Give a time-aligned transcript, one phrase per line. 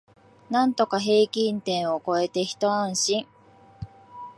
[0.49, 3.27] なんとか平均点を超えてひと安心